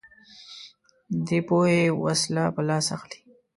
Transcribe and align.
دی 1.25 1.39
پوهې 1.47 1.81
وسله 2.03 2.43
په 2.55 2.61
لاس 2.67 2.85
اخلي 2.95 3.19